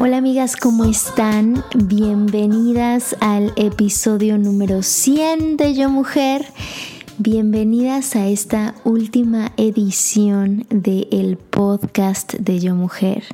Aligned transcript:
Hola 0.00 0.18
amigas, 0.18 0.56
¿cómo 0.56 0.84
están? 0.84 1.64
Bienvenidas 1.74 3.16
al 3.20 3.52
episodio 3.56 4.38
número 4.38 4.82
100 4.82 5.56
de 5.56 5.74
Yo 5.74 5.90
Mujer. 5.90 6.46
Bienvenidas 7.20 8.14
a 8.14 8.28
esta 8.28 8.76
última 8.84 9.50
edición 9.56 10.64
del 10.70 11.36
podcast 11.36 12.34
de 12.34 12.60
Yo 12.60 12.76
Mujer. 12.76 13.24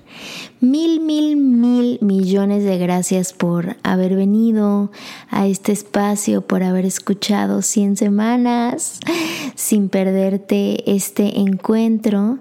Mil, 0.61 1.01
mil, 1.01 1.37
mil 1.37 1.99
millones 2.01 2.65
de 2.65 2.79
gracias 2.79 3.35
por 3.35 3.77
haber 3.83 4.17
venido 4.17 4.91
a 5.29 5.47
este 5.47 5.73
espacio, 5.73 6.41
por 6.41 6.63
haber 6.63 6.87
escuchado 6.87 7.61
100 7.61 7.99
semanas 7.99 9.01
sin 9.55 9.91
perderte 9.91 10.91
este 10.91 11.41
encuentro 11.41 12.39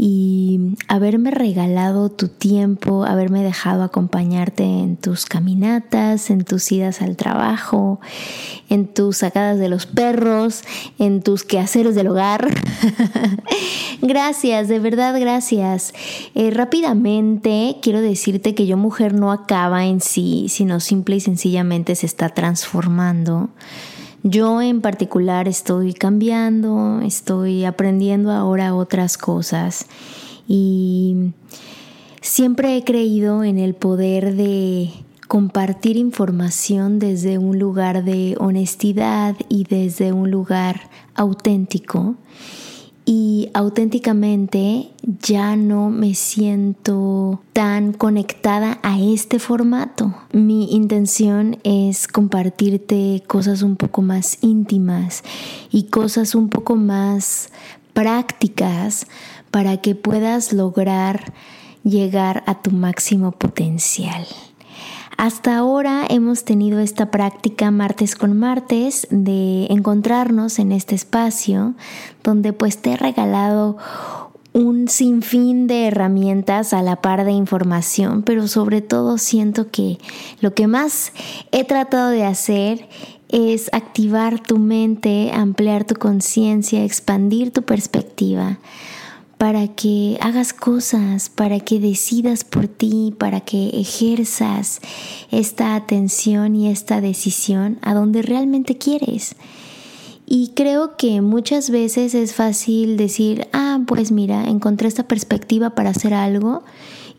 y 0.00 0.76
haberme 0.86 1.32
regalado 1.32 2.08
tu 2.08 2.28
tiempo, 2.28 3.04
haberme 3.04 3.42
dejado 3.42 3.82
acompañarte 3.82 4.62
en 4.62 4.96
tus 4.96 5.26
caminatas, 5.26 6.30
en 6.30 6.44
tus 6.44 6.70
idas 6.70 7.02
al 7.02 7.16
trabajo, 7.16 7.98
en 8.68 8.86
tus 8.86 9.16
sacadas 9.16 9.58
de 9.58 9.68
los 9.68 9.86
perros, 9.86 10.62
en 11.00 11.20
tus 11.20 11.42
quehaceres 11.42 11.96
del 11.96 12.06
hogar. 12.06 12.48
gracias, 14.00 14.68
de 14.68 14.78
verdad 14.78 15.18
gracias. 15.18 15.92
Eh, 16.36 16.52
rápidamente 16.52 17.78
quiero 17.82 18.00
decirte 18.00 18.54
que 18.54 18.68
yo 18.68 18.76
mujer 18.76 19.14
no 19.14 19.32
acaba 19.32 19.86
en 19.86 20.00
sí, 20.00 20.46
sino 20.48 20.78
simple 20.78 21.16
y 21.16 21.20
sencillamente 21.20 21.96
se 21.96 22.06
está 22.06 22.28
transformando. 22.28 23.50
Yo 24.22 24.60
en 24.60 24.80
particular 24.80 25.46
estoy 25.46 25.94
cambiando, 25.94 27.00
estoy 27.02 27.64
aprendiendo 27.64 28.32
ahora 28.32 28.74
otras 28.74 29.16
cosas. 29.16 29.86
Y 30.48 31.32
siempre 32.20 32.76
he 32.76 32.84
creído 32.84 33.44
en 33.44 33.58
el 33.58 33.74
poder 33.74 34.34
de 34.34 34.90
compartir 35.28 35.96
información 35.96 36.98
desde 36.98 37.38
un 37.38 37.58
lugar 37.58 38.02
de 38.02 38.34
honestidad 38.40 39.36
y 39.48 39.64
desde 39.64 40.12
un 40.12 40.30
lugar 40.30 40.90
auténtico 41.14 42.16
y 43.08 43.48
auténticamente 43.54 44.90
ya 45.22 45.56
no 45.56 45.88
me 45.88 46.14
siento 46.14 47.40
tan 47.54 47.94
conectada 47.94 48.80
a 48.82 49.00
este 49.00 49.38
formato. 49.38 50.14
Mi 50.34 50.74
intención 50.74 51.56
es 51.64 52.06
compartirte 52.06 53.22
cosas 53.26 53.62
un 53.62 53.76
poco 53.76 54.02
más 54.02 54.36
íntimas 54.42 55.22
y 55.70 55.84
cosas 55.84 56.34
un 56.34 56.50
poco 56.50 56.76
más 56.76 57.48
prácticas 57.94 59.06
para 59.50 59.78
que 59.78 59.94
puedas 59.94 60.52
lograr 60.52 61.32
llegar 61.84 62.44
a 62.46 62.60
tu 62.60 62.72
máximo 62.72 63.32
potencial. 63.32 64.26
Hasta 65.18 65.58
ahora 65.58 66.06
hemos 66.08 66.44
tenido 66.44 66.78
esta 66.78 67.10
práctica 67.10 67.72
martes 67.72 68.14
con 68.14 68.38
martes 68.38 69.08
de 69.10 69.66
encontrarnos 69.68 70.60
en 70.60 70.70
este 70.70 70.94
espacio 70.94 71.74
donde 72.22 72.52
pues 72.52 72.78
te 72.78 72.92
he 72.92 72.96
regalado 72.96 73.78
un 74.52 74.86
sinfín 74.86 75.66
de 75.66 75.88
herramientas 75.88 76.72
a 76.72 76.82
la 76.82 77.02
par 77.02 77.24
de 77.24 77.32
información, 77.32 78.22
pero 78.22 78.46
sobre 78.46 78.80
todo 78.80 79.18
siento 79.18 79.72
que 79.72 79.98
lo 80.40 80.54
que 80.54 80.68
más 80.68 81.12
he 81.50 81.64
tratado 81.64 82.10
de 82.10 82.24
hacer 82.24 82.88
es 83.28 83.70
activar 83.72 84.38
tu 84.40 84.58
mente, 84.58 85.32
ampliar 85.34 85.84
tu 85.84 85.96
conciencia, 85.96 86.84
expandir 86.84 87.52
tu 87.52 87.62
perspectiva 87.62 88.60
para 89.38 89.68
que 89.68 90.18
hagas 90.20 90.52
cosas, 90.52 91.30
para 91.30 91.60
que 91.60 91.78
decidas 91.78 92.42
por 92.42 92.66
ti, 92.66 93.14
para 93.16 93.40
que 93.40 93.68
ejerzas 93.70 94.80
esta 95.30 95.76
atención 95.76 96.56
y 96.56 96.68
esta 96.68 97.00
decisión 97.00 97.78
a 97.82 97.94
donde 97.94 98.22
realmente 98.22 98.76
quieres. 98.76 99.36
Y 100.26 100.48
creo 100.54 100.96
que 100.96 101.22
muchas 101.22 101.70
veces 101.70 102.14
es 102.14 102.34
fácil 102.34 102.96
decir, 102.96 103.48
ah, 103.52 103.78
pues 103.86 104.10
mira, 104.10 104.44
encontré 104.44 104.88
esta 104.88 105.04
perspectiva 105.04 105.70
para 105.70 105.90
hacer 105.90 106.12
algo 106.12 106.64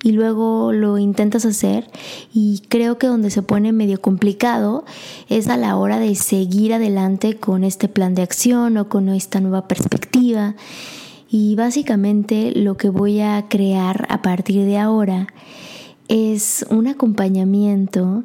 y 0.03 0.11
luego 0.11 0.73
lo 0.73 0.97
intentas 0.97 1.45
hacer 1.45 1.89
y 2.33 2.61
creo 2.69 2.97
que 2.97 3.07
donde 3.07 3.31
se 3.31 3.41
pone 3.41 3.71
medio 3.71 3.99
complicado 4.01 4.85
es 5.27 5.47
a 5.47 5.57
la 5.57 5.75
hora 5.75 5.99
de 5.99 6.15
seguir 6.15 6.73
adelante 6.73 7.37
con 7.37 7.63
este 7.63 7.87
plan 7.87 8.13
de 8.13 8.21
acción 8.21 8.77
o 8.77 8.89
con 8.89 9.09
esta 9.09 9.39
nueva 9.39 9.67
perspectiva 9.67 10.55
y 11.29 11.55
básicamente 11.55 12.51
lo 12.55 12.75
que 12.77 12.89
voy 12.89 13.21
a 13.21 13.45
crear 13.49 14.07
a 14.09 14.21
partir 14.21 14.65
de 14.65 14.77
ahora 14.77 15.27
es 16.07 16.65
un 16.71 16.87
acompañamiento 16.87 18.23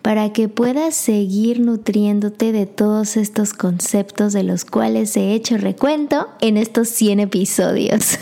para 0.00 0.32
que 0.32 0.48
puedas 0.48 0.94
seguir 0.94 1.60
nutriéndote 1.60 2.52
de 2.52 2.64
todos 2.64 3.16
estos 3.16 3.52
conceptos 3.52 4.32
de 4.32 4.44
los 4.44 4.64
cuales 4.64 5.16
he 5.16 5.34
hecho 5.34 5.58
recuento 5.58 6.28
en 6.40 6.56
estos 6.56 6.88
100 6.88 7.20
episodios. 7.20 8.16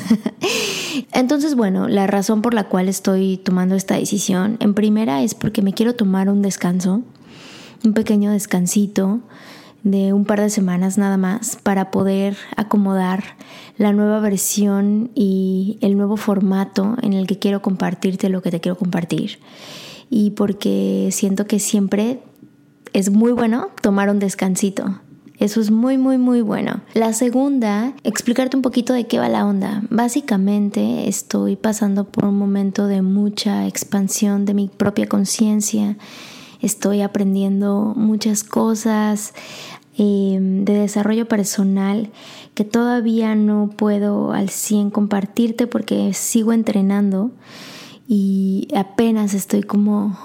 Entonces, 1.12 1.54
bueno, 1.54 1.86
la 1.86 2.06
razón 2.06 2.40
por 2.40 2.54
la 2.54 2.68
cual 2.70 2.88
estoy 2.88 3.36
tomando 3.36 3.74
esta 3.74 3.96
decisión, 3.96 4.56
en 4.60 4.74
primera 4.74 5.22
es 5.22 5.34
porque 5.34 5.60
me 5.60 5.74
quiero 5.74 5.94
tomar 5.94 6.30
un 6.30 6.40
descanso, 6.40 7.02
un 7.84 7.92
pequeño 7.92 8.32
descansito 8.32 9.20
de 9.84 10.12
un 10.12 10.24
par 10.24 10.40
de 10.40 10.50
semanas 10.50 10.98
nada 10.98 11.16
más 11.16 11.56
para 11.62 11.90
poder 11.90 12.36
acomodar 12.56 13.22
la 13.76 13.92
nueva 13.92 14.18
versión 14.18 15.10
y 15.14 15.78
el 15.82 15.96
nuevo 15.96 16.16
formato 16.16 16.96
en 17.02 17.12
el 17.12 17.26
que 17.26 17.38
quiero 17.38 17.62
compartirte 17.62 18.30
lo 18.30 18.42
que 18.42 18.50
te 18.50 18.60
quiero 18.60 18.76
compartir. 18.76 19.38
Y 20.10 20.30
porque 20.30 21.10
siento 21.12 21.46
que 21.46 21.58
siempre 21.58 22.20
es 22.92 23.10
muy 23.10 23.32
bueno 23.32 23.68
tomar 23.82 24.08
un 24.08 24.18
descansito. 24.18 25.00
Eso 25.38 25.60
es 25.60 25.70
muy, 25.70 25.98
muy, 25.98 26.16
muy 26.16 26.40
bueno. 26.40 26.80
La 26.94 27.12
segunda, 27.12 27.92
explicarte 28.04 28.56
un 28.56 28.62
poquito 28.62 28.92
de 28.92 29.06
qué 29.06 29.18
va 29.18 29.28
la 29.28 29.44
onda. 29.44 29.82
Básicamente 29.90 31.08
estoy 31.08 31.56
pasando 31.56 32.04
por 32.04 32.24
un 32.24 32.38
momento 32.38 32.86
de 32.86 33.02
mucha 33.02 33.66
expansión 33.66 34.44
de 34.44 34.54
mi 34.54 34.68
propia 34.68 35.06
conciencia. 35.06 35.96
Estoy 36.64 37.02
aprendiendo 37.02 37.92
muchas 37.94 38.42
cosas, 38.42 39.32
Em, 39.96 40.64
de 40.64 40.72
desarrollo 40.72 41.28
personal 41.28 42.10
que 42.54 42.64
todavía 42.64 43.36
no 43.36 43.70
puedo 43.76 44.32
al 44.32 44.48
100 44.48 44.90
compartirte 44.90 45.68
porque 45.68 46.12
sigo 46.14 46.52
entrenando 46.52 47.30
y 48.08 48.66
apenas 48.74 49.34
estoy 49.34 49.62
como, 49.62 50.18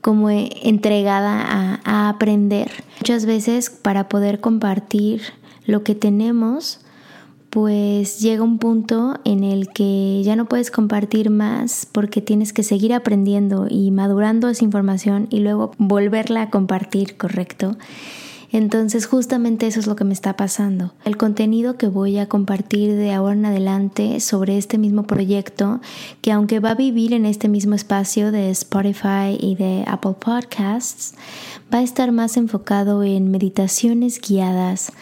como 0.00 0.30
entregada 0.30 1.80
a 1.84 2.08
aprender. 2.08 2.70
Muchas 2.98 3.26
veces 3.26 3.68
para 3.68 4.08
poder 4.08 4.40
compartir 4.40 5.20
lo 5.66 5.84
que 5.84 5.94
tenemos, 5.94 6.80
pues 7.54 8.18
llega 8.18 8.42
un 8.42 8.58
punto 8.58 9.20
en 9.24 9.44
el 9.44 9.68
que 9.68 10.20
ya 10.24 10.34
no 10.34 10.46
puedes 10.46 10.72
compartir 10.72 11.30
más 11.30 11.86
porque 11.86 12.20
tienes 12.20 12.52
que 12.52 12.64
seguir 12.64 12.92
aprendiendo 12.92 13.68
y 13.70 13.92
madurando 13.92 14.48
esa 14.48 14.64
información 14.64 15.28
y 15.30 15.38
luego 15.38 15.70
volverla 15.78 16.42
a 16.42 16.50
compartir, 16.50 17.16
¿correcto? 17.16 17.76
Entonces 18.50 19.06
justamente 19.06 19.68
eso 19.68 19.78
es 19.78 19.86
lo 19.86 19.94
que 19.94 20.02
me 20.02 20.14
está 20.14 20.34
pasando. 20.36 20.94
El 21.04 21.16
contenido 21.16 21.78
que 21.78 21.86
voy 21.86 22.18
a 22.18 22.28
compartir 22.28 22.96
de 22.96 23.12
ahora 23.12 23.34
en 23.34 23.46
adelante 23.46 24.18
sobre 24.18 24.58
este 24.58 24.76
mismo 24.76 25.04
proyecto, 25.04 25.80
que 26.22 26.32
aunque 26.32 26.58
va 26.58 26.70
a 26.70 26.74
vivir 26.74 27.12
en 27.12 27.24
este 27.24 27.46
mismo 27.46 27.76
espacio 27.76 28.32
de 28.32 28.50
Spotify 28.50 29.38
y 29.38 29.54
de 29.54 29.84
Apple 29.86 30.16
Podcasts, 30.18 31.14
va 31.72 31.78
a 31.78 31.82
estar 31.82 32.10
más 32.10 32.36
enfocado 32.36 33.04
en 33.04 33.30
meditaciones 33.30 34.20
guiadas 34.20 34.92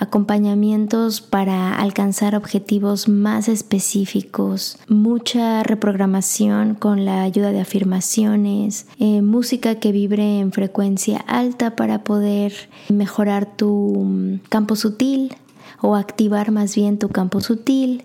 acompañamientos 0.00 1.20
para 1.20 1.76
alcanzar 1.76 2.34
objetivos 2.34 3.06
más 3.06 3.48
específicos, 3.48 4.78
mucha 4.88 5.62
reprogramación 5.62 6.74
con 6.74 7.04
la 7.04 7.22
ayuda 7.22 7.52
de 7.52 7.60
afirmaciones, 7.60 8.86
eh, 8.98 9.20
música 9.20 9.74
que 9.74 9.92
vibre 9.92 10.40
en 10.40 10.52
frecuencia 10.52 11.18
alta 11.26 11.76
para 11.76 12.02
poder 12.02 12.52
mejorar 12.88 13.44
tu 13.44 14.04
mm, 14.04 14.40
campo 14.48 14.74
sutil 14.74 15.36
o 15.82 15.94
activar 15.94 16.50
más 16.50 16.74
bien 16.74 16.98
tu 16.98 17.10
campo 17.10 17.42
sutil. 17.42 18.04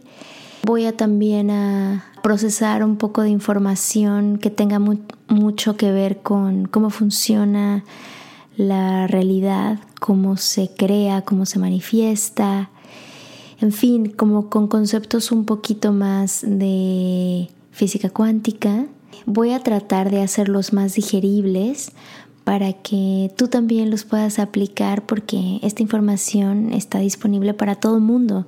Voy 0.63 0.85
a 0.85 0.97
también 0.97 1.49
a 1.49 2.05
procesar 2.21 2.83
un 2.83 2.97
poco 2.97 3.21
de 3.21 3.29
información 3.29 4.37
que 4.37 4.49
tenga 4.49 4.79
mucho 5.29 5.77
que 5.77 5.91
ver 5.91 6.17
con 6.23 6.65
cómo 6.65 6.89
funciona 6.89 7.83
la 8.57 9.07
realidad, 9.07 9.79
cómo 10.05 10.37
se 10.37 10.69
crea, 10.69 11.23
cómo 11.23 11.47
se 11.47 11.57
manifiesta, 11.57 12.69
en 13.59 13.71
fin, 13.71 14.11
como 14.11 14.51
con 14.51 14.67
conceptos 14.67 15.31
un 15.31 15.45
poquito 15.45 15.93
más 15.93 16.43
de 16.45 17.49
física 17.71 18.11
cuántica. 18.11 18.85
Voy 19.25 19.49
a 19.49 19.61
tratar 19.61 20.11
de 20.11 20.21
hacerlos 20.21 20.73
más 20.73 20.93
digeribles 20.93 21.91
para 22.43 22.71
que 22.73 23.33
tú 23.35 23.47
también 23.47 23.89
los 23.89 24.03
puedas 24.03 24.37
aplicar 24.37 25.07
porque 25.07 25.59
esta 25.63 25.81
información 25.81 26.71
está 26.71 26.99
disponible 26.99 27.55
para 27.55 27.73
todo 27.73 27.95
el 27.95 28.03
mundo 28.03 28.45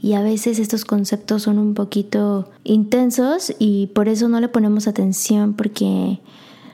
y 0.00 0.14
a 0.14 0.22
veces 0.22 0.58
estos 0.58 0.86
conceptos 0.86 1.42
son 1.42 1.58
un 1.58 1.74
poquito 1.74 2.48
intensos 2.64 3.54
y 3.58 3.88
por 3.88 4.08
eso 4.08 4.30
no 4.30 4.40
le 4.40 4.48
ponemos 4.48 4.88
atención 4.88 5.52
porque 5.52 6.18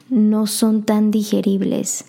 no 0.08 0.46
son 0.46 0.84
tan 0.84 1.10
digeribles. 1.10 2.04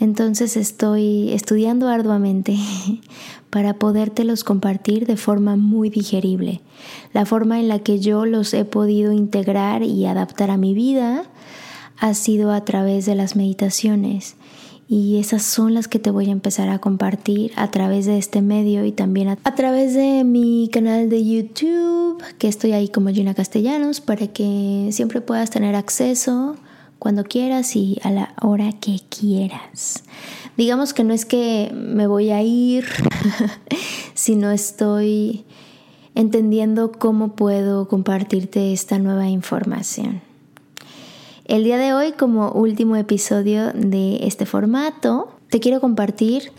Entonces 0.00 0.56
estoy 0.56 1.30
estudiando 1.32 1.88
arduamente 1.88 2.56
para 3.50 3.74
podértelos 3.74 4.44
compartir 4.44 5.06
de 5.06 5.18
forma 5.18 5.56
muy 5.56 5.90
digerible. 5.90 6.62
La 7.12 7.26
forma 7.26 7.60
en 7.60 7.68
la 7.68 7.80
que 7.80 8.00
yo 8.00 8.24
los 8.24 8.52
he 8.54 8.64
podido 8.64 9.12
integrar 9.12 9.82
y 9.82 10.06
adaptar 10.06 10.50
a 10.50 10.56
mi 10.56 10.72
vida 10.72 11.24
ha 11.98 12.14
sido 12.14 12.50
a 12.50 12.64
través 12.64 13.04
de 13.04 13.14
las 13.14 13.36
meditaciones. 13.36 14.36
Y 14.88 15.18
esas 15.18 15.42
son 15.42 15.74
las 15.74 15.86
que 15.86 15.98
te 15.98 16.10
voy 16.10 16.30
a 16.30 16.32
empezar 16.32 16.70
a 16.70 16.80
compartir 16.80 17.52
a 17.54 17.70
través 17.70 18.06
de 18.06 18.18
este 18.18 18.40
medio 18.42 18.84
y 18.86 18.92
también 18.92 19.28
a, 19.28 19.36
través 19.54 19.94
de 19.94 20.24
mi 20.24 20.68
canal 20.72 21.08
de 21.10 21.24
YouTube, 21.24 22.20
que 22.38 22.48
estoy 22.48 22.72
ahí 22.72 22.88
como 22.88 23.10
Gina 23.10 23.34
Castellanos, 23.34 24.00
para 24.00 24.26
que 24.28 24.88
siempre 24.90 25.20
puedas 25.20 25.50
tener 25.50 25.76
acceso 25.76 26.56
cuando 27.00 27.24
quieras 27.24 27.74
y 27.74 27.98
a 28.04 28.12
la 28.12 28.34
hora 28.40 28.72
que 28.74 29.00
quieras. 29.08 30.04
Digamos 30.56 30.94
que 30.94 31.02
no 31.02 31.12
es 31.12 31.24
que 31.24 31.72
me 31.74 32.06
voy 32.06 32.30
a 32.30 32.42
ir, 32.42 32.86
sino 34.14 34.52
estoy 34.52 35.44
entendiendo 36.14 36.92
cómo 36.92 37.34
puedo 37.34 37.88
compartirte 37.88 38.72
esta 38.72 38.98
nueva 38.98 39.28
información. 39.28 40.20
El 41.46 41.64
día 41.64 41.78
de 41.78 41.94
hoy, 41.94 42.12
como 42.12 42.52
último 42.52 42.94
episodio 42.94 43.72
de 43.72 44.26
este 44.26 44.44
formato, 44.46 45.32
te 45.48 45.58
quiero 45.58 45.80
compartir 45.80 46.52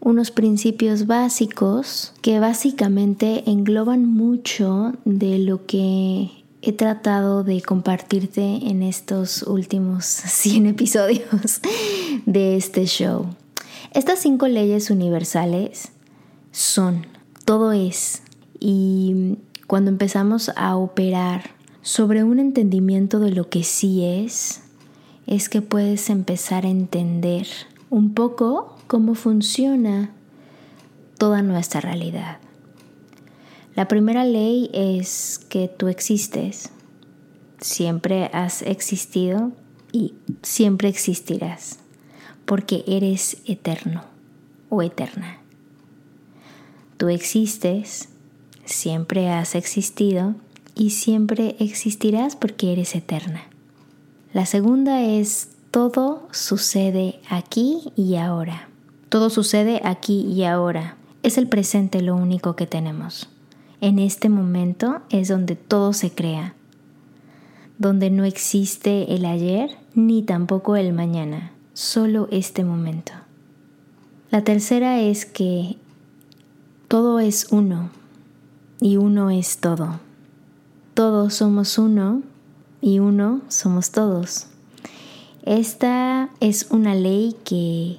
unos 0.00 0.32
principios 0.32 1.06
básicos 1.06 2.12
que 2.20 2.40
básicamente 2.40 3.48
engloban 3.48 4.04
mucho 4.04 4.92
de 5.04 5.38
lo 5.38 5.64
que 5.64 6.43
he 6.66 6.72
tratado 6.72 7.44
de 7.44 7.60
compartirte 7.60 8.42
en 8.42 8.82
estos 8.82 9.42
últimos 9.42 10.04
100 10.06 10.66
episodios 10.66 11.60
de 12.26 12.56
este 12.56 12.86
show. 12.86 13.26
Estas 13.92 14.20
cinco 14.20 14.48
leyes 14.48 14.90
universales 14.90 15.92
son, 16.50 17.06
todo 17.44 17.72
es, 17.72 18.22
y 18.58 19.36
cuando 19.66 19.90
empezamos 19.90 20.50
a 20.56 20.76
operar 20.76 21.50
sobre 21.82 22.24
un 22.24 22.38
entendimiento 22.38 23.20
de 23.20 23.30
lo 23.30 23.48
que 23.50 23.62
sí 23.62 24.04
es, 24.04 24.62
es 25.26 25.48
que 25.48 25.62
puedes 25.62 26.10
empezar 26.10 26.64
a 26.64 26.70
entender 26.70 27.46
un 27.90 28.14
poco 28.14 28.76
cómo 28.86 29.14
funciona 29.14 30.10
toda 31.18 31.42
nuestra 31.42 31.80
realidad. 31.80 32.38
La 33.74 33.88
primera 33.88 34.24
ley 34.24 34.70
es 34.72 35.40
que 35.48 35.66
tú 35.66 35.88
existes, 35.88 36.70
siempre 37.60 38.30
has 38.32 38.62
existido 38.62 39.50
y 39.90 40.14
siempre 40.42 40.88
existirás, 40.88 41.80
porque 42.44 42.84
eres 42.86 43.38
eterno 43.46 44.04
o 44.68 44.80
eterna. 44.80 45.38
Tú 46.98 47.08
existes, 47.08 48.10
siempre 48.64 49.30
has 49.30 49.56
existido 49.56 50.36
y 50.76 50.90
siempre 50.90 51.56
existirás 51.58 52.36
porque 52.36 52.72
eres 52.72 52.94
eterna. 52.94 53.42
La 54.32 54.46
segunda 54.46 55.02
es 55.02 55.48
todo 55.72 56.28
sucede 56.30 57.20
aquí 57.28 57.92
y 57.96 58.14
ahora. 58.14 58.68
Todo 59.08 59.30
sucede 59.30 59.80
aquí 59.82 60.20
y 60.20 60.44
ahora. 60.44 60.96
Es 61.24 61.38
el 61.38 61.48
presente 61.48 62.02
lo 62.02 62.14
único 62.14 62.54
que 62.54 62.68
tenemos. 62.68 63.33
En 63.80 63.98
este 63.98 64.28
momento 64.28 65.02
es 65.10 65.28
donde 65.28 65.56
todo 65.56 65.92
se 65.92 66.10
crea, 66.10 66.54
donde 67.78 68.10
no 68.10 68.24
existe 68.24 69.14
el 69.14 69.24
ayer 69.24 69.76
ni 69.94 70.22
tampoco 70.22 70.76
el 70.76 70.92
mañana, 70.92 71.52
solo 71.72 72.28
este 72.30 72.64
momento. 72.64 73.12
La 74.30 74.42
tercera 74.42 75.00
es 75.00 75.26
que 75.26 75.76
todo 76.88 77.18
es 77.18 77.48
uno 77.50 77.90
y 78.80 78.96
uno 78.96 79.30
es 79.30 79.58
todo. 79.58 80.00
Todos 80.94 81.34
somos 81.34 81.76
uno 81.76 82.22
y 82.80 83.00
uno 83.00 83.42
somos 83.48 83.90
todos. 83.90 84.46
Esta 85.42 86.30
es 86.40 86.68
una 86.70 86.94
ley 86.94 87.36
que 87.44 87.98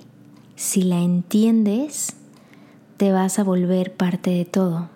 si 0.56 0.84
la 0.84 1.02
entiendes 1.02 2.16
te 2.98 3.12
vas 3.12 3.40
a 3.40 3.44
volver 3.44 3.94
parte 3.94 4.32
de 4.32 4.46
todo 4.46 4.95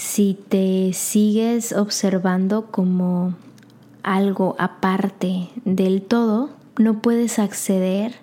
si 0.00 0.32
te 0.48 0.94
sigues 0.94 1.74
observando 1.74 2.70
como 2.70 3.34
algo 4.02 4.56
aparte 4.58 5.50
del 5.66 6.00
todo, 6.00 6.48
no 6.78 7.02
puedes 7.02 7.38
acceder 7.38 8.14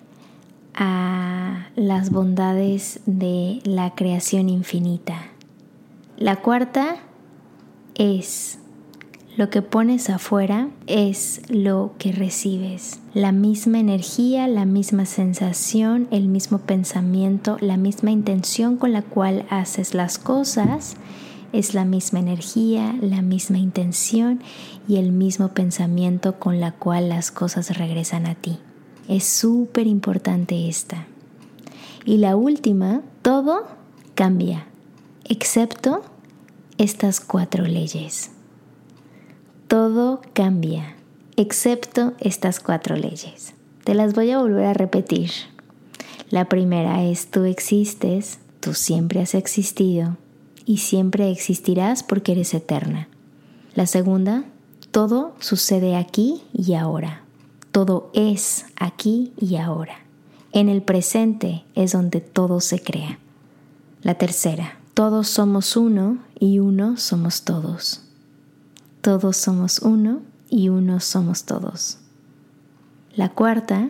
a 0.74 1.68
las 1.76 2.10
bondades 2.10 2.98
de 3.06 3.60
la 3.62 3.94
creación 3.94 4.48
infinita. 4.48 5.28
La 6.16 6.34
cuarta 6.42 6.96
es 7.94 8.58
lo 9.36 9.48
que 9.48 9.62
pones 9.62 10.10
afuera 10.10 10.70
es 10.88 11.42
lo 11.48 11.92
que 11.96 12.10
recibes. 12.10 12.98
La 13.14 13.30
misma 13.30 13.78
energía, 13.78 14.48
la 14.48 14.64
misma 14.64 15.06
sensación, 15.06 16.08
el 16.10 16.26
mismo 16.26 16.58
pensamiento, 16.58 17.56
la 17.60 17.76
misma 17.76 18.10
intención 18.10 18.78
con 18.78 18.92
la 18.92 19.02
cual 19.02 19.46
haces 19.48 19.94
las 19.94 20.18
cosas 20.18 20.96
es 21.52 21.74
la 21.74 21.84
misma 21.84 22.18
energía, 22.18 22.94
la 23.00 23.22
misma 23.22 23.58
intención 23.58 24.42
y 24.86 24.96
el 24.96 25.12
mismo 25.12 25.48
pensamiento 25.48 26.38
con 26.38 26.60
la 26.60 26.72
cual 26.72 27.08
las 27.08 27.30
cosas 27.30 27.76
regresan 27.76 28.26
a 28.26 28.34
ti. 28.34 28.58
Es 29.08 29.24
súper 29.24 29.86
importante 29.86 30.68
esta. 30.68 31.06
Y 32.04 32.18
la 32.18 32.36
última, 32.36 33.02
todo 33.22 33.66
cambia, 34.14 34.66
excepto 35.24 36.02
estas 36.76 37.20
cuatro 37.20 37.64
leyes. 37.64 38.30
Todo 39.66 40.20
cambia, 40.32 40.96
excepto 41.36 42.14
estas 42.20 42.60
cuatro 42.60 42.96
leyes. 42.96 43.54
Te 43.84 43.94
las 43.94 44.14
voy 44.14 44.30
a 44.30 44.38
volver 44.38 44.66
a 44.66 44.74
repetir. 44.74 45.30
La 46.30 46.46
primera 46.46 47.04
es 47.04 47.30
tú 47.30 47.44
existes, 47.44 48.38
tú 48.60 48.74
siempre 48.74 49.20
has 49.20 49.34
existido, 49.34 50.16
y 50.68 50.76
siempre 50.76 51.30
existirás 51.30 52.02
porque 52.02 52.32
eres 52.32 52.52
eterna. 52.52 53.08
La 53.74 53.86
segunda, 53.86 54.44
todo 54.90 55.34
sucede 55.40 55.96
aquí 55.96 56.42
y 56.52 56.74
ahora. 56.74 57.22
Todo 57.72 58.10
es 58.12 58.66
aquí 58.76 59.32
y 59.40 59.56
ahora. 59.56 59.94
En 60.52 60.68
el 60.68 60.82
presente 60.82 61.64
es 61.74 61.92
donde 61.92 62.20
todo 62.20 62.60
se 62.60 62.82
crea. 62.82 63.18
La 64.02 64.16
tercera, 64.16 64.78
todos 64.92 65.28
somos 65.28 65.74
uno 65.74 66.18
y 66.38 66.58
uno 66.58 66.98
somos 66.98 67.44
todos. 67.44 68.02
Todos 69.00 69.38
somos 69.38 69.78
uno 69.78 70.20
y 70.50 70.68
uno 70.68 71.00
somos 71.00 71.44
todos. 71.44 71.96
La 73.14 73.30
cuarta, 73.30 73.88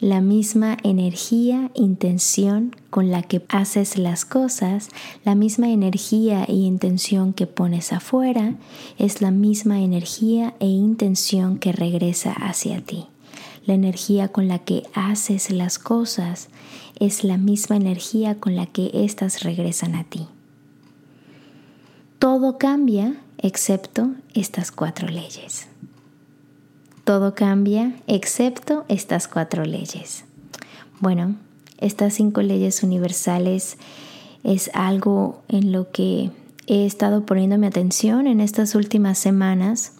la 0.00 0.20
misma 0.20 0.76
energía, 0.84 1.72
intención 1.74 2.76
con 2.90 3.10
la 3.10 3.22
que 3.22 3.42
haces 3.48 3.98
las 3.98 4.24
cosas, 4.24 4.90
la 5.24 5.34
misma 5.34 5.70
energía 5.70 6.44
e 6.44 6.52
intención 6.52 7.32
que 7.32 7.48
pones 7.48 7.92
afuera, 7.92 8.54
es 8.96 9.20
la 9.20 9.32
misma 9.32 9.80
energía 9.80 10.54
e 10.60 10.66
intención 10.66 11.58
que 11.58 11.72
regresa 11.72 12.32
hacia 12.32 12.80
ti. 12.80 13.06
La 13.66 13.74
energía 13.74 14.28
con 14.28 14.46
la 14.46 14.60
que 14.60 14.84
haces 14.94 15.50
las 15.50 15.78
cosas 15.78 16.48
es 17.00 17.24
la 17.24 17.36
misma 17.36 17.76
energía 17.76 18.36
con 18.36 18.54
la 18.54 18.66
que 18.66 18.90
éstas 18.94 19.42
regresan 19.42 19.96
a 19.96 20.04
ti. 20.04 20.28
Todo 22.20 22.56
cambia 22.56 23.20
excepto 23.38 24.12
estas 24.32 24.70
cuatro 24.70 25.08
leyes. 25.08 25.68
Todo 27.08 27.34
cambia 27.34 27.94
excepto 28.06 28.84
estas 28.88 29.28
cuatro 29.28 29.64
leyes. 29.64 30.26
Bueno, 31.00 31.36
estas 31.78 32.12
cinco 32.12 32.42
leyes 32.42 32.82
universales 32.82 33.78
es 34.44 34.70
algo 34.74 35.40
en 35.48 35.72
lo 35.72 35.90
que 35.90 36.30
he 36.66 36.84
estado 36.84 37.24
poniendo 37.24 37.56
mi 37.56 37.66
atención 37.66 38.26
en 38.26 38.40
estas 38.40 38.74
últimas 38.74 39.16
semanas 39.16 39.94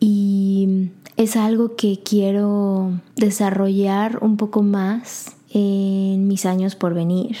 y 0.00 0.90
es 1.16 1.36
algo 1.36 1.76
que 1.76 2.00
quiero 2.04 2.98
desarrollar 3.14 4.18
un 4.20 4.36
poco 4.36 4.62
más 4.64 5.36
en 5.54 6.26
mis 6.26 6.46
años 6.46 6.74
por 6.74 6.94
venir 6.94 7.36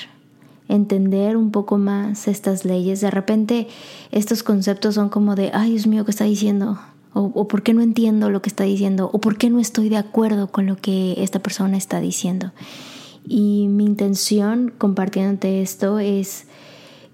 entender 0.68 1.36
un 1.36 1.50
poco 1.50 1.78
más 1.78 2.28
estas 2.28 2.64
leyes. 2.64 3.00
De 3.00 3.10
repente 3.10 3.66
estos 4.12 4.44
conceptos 4.44 4.94
son 4.94 5.08
como 5.08 5.34
de, 5.34 5.50
ay 5.52 5.72
Dios 5.72 5.88
mío, 5.88 6.04
¿qué 6.04 6.12
está 6.12 6.26
diciendo? 6.26 6.78
O, 7.12 7.48
por 7.48 7.62
qué 7.62 7.74
no 7.74 7.82
entiendo 7.82 8.30
lo 8.30 8.42
que 8.42 8.48
está 8.48 8.64
diciendo, 8.64 9.10
o 9.12 9.20
por 9.20 9.38
qué 9.38 9.50
no 9.50 9.58
estoy 9.58 9.88
de 9.88 9.96
acuerdo 9.96 10.48
con 10.48 10.66
lo 10.66 10.76
que 10.76 11.14
esta 11.22 11.40
persona 11.40 11.76
está 11.76 12.00
diciendo. 12.00 12.52
Y 13.26 13.66
mi 13.68 13.84
intención 13.84 14.72
compartiéndote 14.76 15.60
esto 15.62 15.98
es 15.98 16.46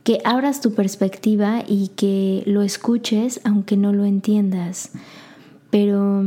que 0.02 0.20
abras 0.24 0.60
tu 0.60 0.74
perspectiva 0.74 1.64
y 1.66 1.88
que 1.96 2.42
lo 2.46 2.62
escuches 2.62 3.40
aunque 3.44 3.76
no 3.76 3.92
lo 3.92 4.04
entiendas, 4.04 4.90
pero 5.70 6.26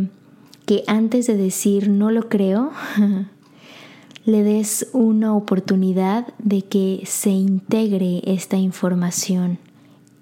que 0.66 0.84
antes 0.88 1.28
de 1.28 1.38
decir 1.38 1.88
no 1.90 2.12
lo 2.12 2.28
creo, 2.28 2.72
le 4.26 4.44
des 4.44 4.90
una 4.92 5.36
oportunidad 5.36 6.34
de 6.38 6.64
que 6.64 7.04
se 7.06 7.30
integre 7.30 8.22
esta 8.26 8.58
información 8.58 9.60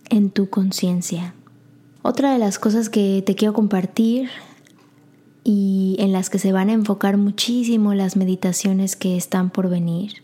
en 0.09 0.29
tu 0.29 0.49
conciencia. 0.49 1.33
Otra 2.07 2.33
de 2.33 2.37
las 2.37 2.59
cosas 2.59 2.89
que 2.89 3.23
te 3.25 3.33
quiero 3.33 3.55
compartir 3.55 4.29
y 5.43 5.95
en 5.97 6.11
las 6.11 6.29
que 6.29 6.37
se 6.37 6.51
van 6.51 6.69
a 6.69 6.73
enfocar 6.73 7.17
muchísimo 7.17 7.95
las 7.95 8.15
meditaciones 8.15 8.95
que 8.95 9.17
están 9.17 9.49
por 9.49 9.69
venir 9.69 10.21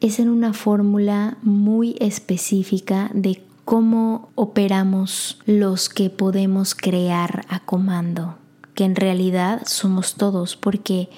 es 0.00 0.20
en 0.20 0.28
una 0.28 0.52
fórmula 0.52 1.36
muy 1.42 1.96
específica 1.98 3.10
de 3.12 3.42
cómo 3.64 4.28
operamos 4.36 5.40
los 5.46 5.88
que 5.88 6.10
podemos 6.10 6.76
crear 6.76 7.44
a 7.48 7.58
comando, 7.58 8.36
que 8.76 8.84
en 8.84 8.94
realidad 8.94 9.62
somos 9.66 10.14
todos, 10.14 10.54
porque 10.54 11.08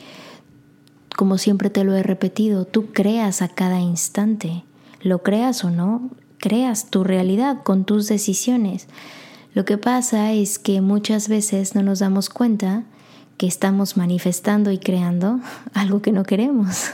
como 1.19 1.37
siempre 1.37 1.69
te 1.69 1.85
lo 1.85 1.95
he 1.95 2.03
repetido, 2.03 2.65
tú 2.65 2.93
creas 2.95 3.43
a 3.43 3.49
cada 3.49 3.79
instante, 3.79 4.65
lo 5.03 5.23
creas 5.23 5.65
o 5.65 5.71
no, 5.71 6.09
creas 6.39 6.89
tu 6.89 7.05
realidad 7.05 7.63
con 7.63 7.85
tus 7.85 8.09
decisiones. 8.09 8.89
Lo 9.53 9.65
que 9.65 9.79
pasa 9.79 10.33
es 10.33 10.59
que 10.59 10.81
muchas 10.81 11.29
veces 11.29 11.75
no 11.75 11.83
nos 11.83 11.99
damos 11.99 12.29
cuenta 12.29 12.85
que 13.37 13.47
estamos 13.47 13.97
manifestando 13.97 14.71
y 14.71 14.79
creando 14.79 15.41
algo 15.75 16.03
que 16.03 16.13
no 16.13 16.25
queremos. 16.25 16.91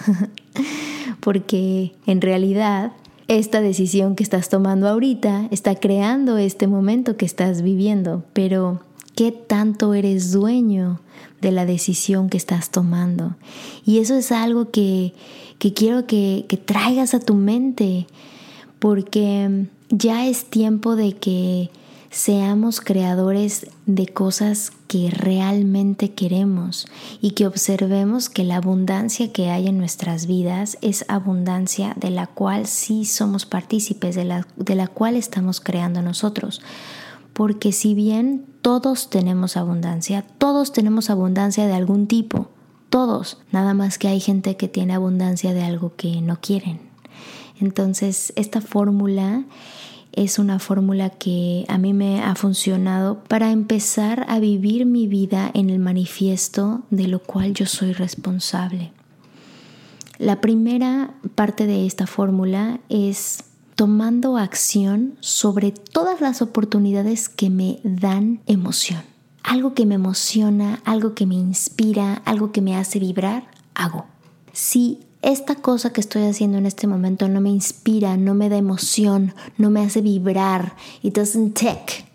Porque 1.21 1.93
en 2.07 2.21
realidad 2.21 2.93
esta 3.29 3.61
decisión 3.61 4.15
que 4.15 4.23
estás 4.23 4.49
tomando 4.49 4.89
ahorita 4.89 5.49
está 5.51 5.75
creando 5.75 6.39
este 6.39 6.67
momento 6.67 7.17
que 7.17 7.27
estás 7.27 7.63
viviendo. 7.63 8.25
Pero 8.33 8.81
¿qué 9.17 9.33
tanto 9.33 9.93
eres 9.93 10.31
dueño 10.31 11.01
de 11.41 11.51
la 11.51 11.67
decisión 11.67 12.31
que 12.31 12.37
estás 12.37 12.71
tomando? 12.71 13.35
Y 13.85 13.99
eso 13.99 14.17
es 14.17 14.31
algo 14.31 14.71
que, 14.71 15.13
quiero 15.59 16.07
que, 16.07 16.47
que 16.49 16.57
traigas 16.57 17.13
a 17.13 17.21
tu 17.21 17.35
mente. 17.35 18.07
Porque 18.79 19.67
ya 19.89 20.27
es 20.27 20.45
tiempo 20.45 20.95
de 20.95 21.15
que 21.15 21.71
seamos 22.17 22.81
creadores 22.81 23.67
de 23.85 24.07
cosas 24.07 24.73
que 24.89 25.11
realmente 25.11 26.15
queremos 26.15 26.87
y 27.21 27.33
que 27.33 27.47
observemos 27.47 28.31
que 28.31 28.43
la 28.43 28.57
abundancia 28.57 29.35
que 29.35 29.51
hay 29.51 29.69
en 29.69 29.77
nuestras 29.77 30.27
vidas 30.27 30.79
es 30.81 31.05
abundancia 31.09 31.93
de 32.01 32.09
la 32.09 32.27
cual 32.27 32.67
sí 32.69 33.05
somos 33.05 33.45
partícipes, 33.45 34.15
de 34.17 34.25
la, 34.25 34.47
de 34.57 34.75
la 34.77 34.89
cual 34.89 35.15
estamos 35.15 35.61
creando 35.61 36.01
nosotros. 36.01 36.63
Porque 37.35 37.71
si 37.71 37.95
bien 37.95 38.47
todos 38.63 39.11
tenemos 39.11 39.59
abundancia, 39.59 40.23
todos 40.39 40.73
tenemos 40.73 41.11
abundancia 41.11 41.67
de 41.67 41.75
algún 41.75 42.07
tipo, 42.07 42.49
todos, 42.89 43.43
nada 43.53 43.75
más 43.75 43.99
que 43.99 44.09
hay 44.09 44.21
gente 44.21 44.57
que 44.57 44.69
tiene 44.69 44.95
abundancia 44.95 45.53
de 45.53 45.65
algo 45.65 45.93
que 45.97 46.23
no 46.23 46.41
quieren. 46.41 46.81
Entonces, 47.61 48.33
esta 48.37 48.63
fórmula 48.63 49.45
es 50.17 50.39
una 50.39 50.59
fórmula 50.59 51.11
que 51.11 51.67
a 51.69 51.79
mí 51.79 51.93
me 51.93 52.23
ha 52.23 52.35
funcionado 52.35 53.23
para 53.29 53.53
empezar 53.53 54.25
a 54.29 54.41
vivir 54.41 54.87
mi 54.87 55.07
vida 55.07 55.51
en 55.55 55.71
el 55.71 55.79
manifiesto 55.79 56.83
de 56.91 57.07
lo 57.07 57.21
cual 57.21 57.53
yo 57.55 57.67
soy 57.67 57.93
responsable. 57.93 58.93
La 60.19 60.41
primera 60.41 61.15
parte 61.35 61.67
de 61.67 61.87
esta 61.87 62.07
fórmula 62.07 62.81
es 62.89 63.45
tomando 63.75 64.39
acción 64.39 65.19
sobre 65.21 65.71
todas 65.71 66.23
las 66.23 66.41
oportunidades 66.41 67.29
que 67.29 67.51
me 67.51 67.79
dan 67.85 68.41
emoción. 68.47 69.03
Algo 69.43 69.75
que 69.75 69.85
me 69.85 69.97
emociona, 69.97 70.81
algo 70.87 71.15
que 71.15 71.27
me 71.27 71.35
inspira, 71.35 72.23
algo 72.25 72.51
que 72.51 72.63
me 72.63 72.75
hace 72.75 72.99
vibrar, 72.99 73.49
hago. 73.75 74.07
Si 74.55 75.01
esta 75.27 75.57
cosa 75.57 75.93
que 75.93 76.01
estoy 76.01 76.23
haciendo 76.23 76.57
en 76.57 76.67
este 76.67 76.87
momento 76.87 77.29
no 77.29 77.41
me 77.41 77.51
inspira, 77.51 78.17
no 78.17 78.35
me 78.35 78.49
da 78.49 78.59
emoción, 78.59 79.35
no 79.59 79.71
me 79.71 79.81
hace 79.83 80.01
vibrar, 80.01 80.77
it 81.03 81.17
doesn't 81.17 81.59
take, 81.59 82.07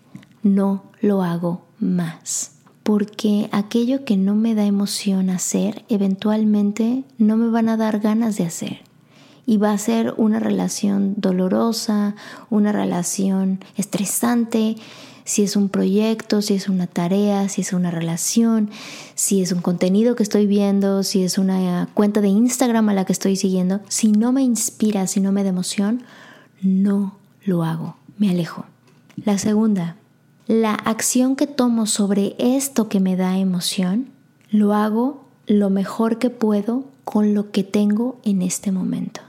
no 0.44 0.84
lo 1.02 1.22
hago 1.22 1.66
más. 1.78 2.54
Porque 2.84 3.50
aquello 3.52 4.06
que 4.06 4.16
no 4.16 4.34
me 4.34 4.56
da 4.56 4.64
emoción 4.64 5.30
hacer, 5.30 5.84
eventualmente 5.90 7.04
no 7.18 7.36
me 7.36 7.50
van 7.50 7.68
a 7.68 7.76
dar 7.76 8.00
ganas 8.00 8.38
de 8.38 8.46
hacer. 8.46 8.80
Y 9.46 9.58
va 9.58 9.74
a 9.74 9.78
ser 9.78 10.14
una 10.16 10.40
relación 10.40 11.16
dolorosa, 11.18 12.16
una 12.50 12.72
relación 12.72 13.60
estresante, 13.76 14.78
si 15.24 15.44
es 15.44 15.56
un 15.56 15.70
proyecto, 15.70 16.42
si 16.42 16.56
es 16.56 16.70
una 16.70 16.88
tarea, 16.88 17.50
si 17.50 17.62
es 17.62 17.74
una 17.74 17.92
relación, 17.92 18.70
si 19.16 19.42
es 19.42 19.52
un 19.52 19.62
contenido 19.62 20.16
que 20.16 20.24
estoy 20.24 20.48
viendo, 20.48 21.04
si 21.04 21.24
es 21.24 21.38
una 21.38 21.90
cuenta 21.94 22.22
de 22.22 22.30
Instagram 22.30 22.90
a 22.90 22.94
la 22.94 23.06
que 23.06 23.14
estoy 23.14 23.36
siguiendo, 23.36 23.82
si 23.88 24.12
no 24.12 24.32
me 24.32 24.42
inspira, 24.42 25.08
si 25.08 25.20
no 25.20 25.32
me 25.32 25.44
da 25.44 25.50
emoción, 25.50 26.04
no 26.62 27.18
lo 27.44 27.64
hago, 27.64 27.98
me 28.18 28.30
alejo. 28.30 28.66
La 29.24 29.38
segunda, 29.38 29.98
la 30.48 30.74
acción 30.74 31.36
que 31.36 31.48
tomo 31.48 31.86
sobre 31.86 32.36
esto 32.38 32.90
que 32.90 33.00
me 33.00 33.16
da 33.16 33.38
emoción, 33.38 34.10
lo 34.50 34.74
hago 34.74 35.26
lo 35.48 35.70
mejor 35.70 36.18
que 36.18 36.30
puedo 36.30 36.86
con 37.04 37.34
lo 37.34 37.52
que 37.52 37.64
tengo 37.64 38.20
en 38.24 38.42
este 38.42 38.72
momento. 38.72 39.22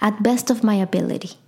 At 0.00 0.14
best 0.20 0.50
of 0.50 0.62
my 0.64 0.80
ability. 0.80 1.43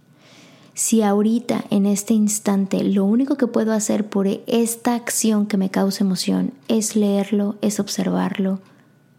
Si 0.76 1.00
ahorita, 1.00 1.64
en 1.70 1.86
este 1.86 2.12
instante, 2.12 2.84
lo 2.84 3.06
único 3.06 3.36
que 3.36 3.46
puedo 3.46 3.72
hacer 3.72 4.10
por 4.10 4.26
esta 4.26 4.94
acción 4.94 5.46
que 5.46 5.56
me 5.56 5.70
causa 5.70 6.04
emoción 6.04 6.52
es 6.68 6.96
leerlo, 6.96 7.56
es 7.62 7.80
observarlo, 7.80 8.60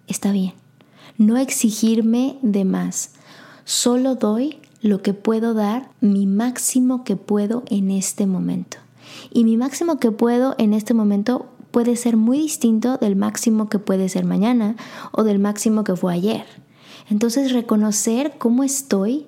está 0.05 0.31
bien. 0.31 0.53
No 1.17 1.35
exigirme 1.35 2.37
de 2.43 2.63
más. 2.63 3.09
Solo 3.65 4.13
doy 4.13 4.59
lo 4.83 5.01
que 5.01 5.15
puedo 5.15 5.55
dar, 5.55 5.89
mi 5.99 6.27
máximo 6.27 7.03
que 7.03 7.15
puedo 7.15 7.63
en 7.65 7.89
este 7.89 8.27
momento. 8.27 8.77
Y 9.33 9.43
mi 9.43 9.57
máximo 9.57 9.97
que 9.97 10.11
puedo 10.11 10.53
en 10.59 10.75
este 10.75 10.93
momento 10.93 11.47
puede 11.71 11.95
ser 11.95 12.17
muy 12.17 12.37
distinto 12.37 12.97
del 12.97 13.15
máximo 13.15 13.67
que 13.67 13.79
puede 13.79 14.09
ser 14.09 14.25
mañana 14.25 14.75
o 15.11 15.23
del 15.23 15.39
máximo 15.39 15.83
que 15.83 15.95
fue 15.95 16.13
ayer. 16.13 16.45
Entonces 17.09 17.51
reconocer 17.51 18.35
cómo 18.37 18.63
estoy 18.63 19.25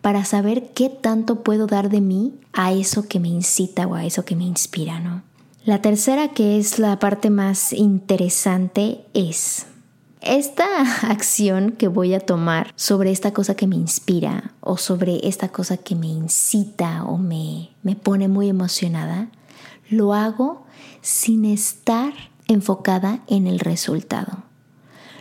para 0.00 0.24
saber 0.24 0.70
qué 0.74 0.88
tanto 0.88 1.42
puedo 1.42 1.66
dar 1.66 1.88
de 1.90 2.00
mí 2.00 2.34
a 2.52 2.72
eso 2.72 3.08
que 3.08 3.20
me 3.20 3.28
incita 3.28 3.86
o 3.86 3.94
a 3.94 4.04
eso 4.04 4.24
que 4.24 4.36
me 4.36 4.44
inspira, 4.44 5.00
¿no? 5.00 5.22
La 5.64 5.82
tercera, 5.82 6.28
que 6.28 6.58
es 6.58 6.78
la 6.78 6.98
parte 7.00 7.28
más 7.28 7.72
interesante, 7.72 9.04
es 9.14 9.66
esta 10.20 10.64
acción 11.10 11.72
que 11.72 11.88
voy 11.88 12.14
a 12.14 12.20
tomar 12.20 12.72
sobre 12.76 13.10
esta 13.10 13.32
cosa 13.32 13.56
que 13.56 13.66
me 13.66 13.76
inspira 13.76 14.52
o 14.60 14.76
sobre 14.76 15.26
esta 15.26 15.48
cosa 15.48 15.76
que 15.76 15.94
me 15.94 16.06
incita 16.06 17.04
o 17.04 17.18
me, 17.18 17.70
me 17.82 17.96
pone 17.96 18.28
muy 18.28 18.48
emocionada, 18.48 19.28
lo 19.90 20.14
hago 20.14 20.66
sin 21.00 21.44
estar 21.44 22.12
enfocada 22.48 23.20
en 23.26 23.46
el 23.46 23.58
resultado. 23.58 24.44